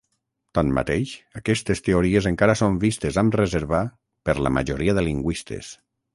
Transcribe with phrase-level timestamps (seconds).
[0.59, 3.83] Tanmateix, aquestes teories encara són vistes amb reserva
[4.31, 5.73] per la majoria de lingüistes.